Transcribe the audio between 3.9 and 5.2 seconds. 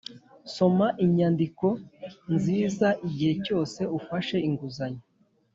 ufashe inguzanyo.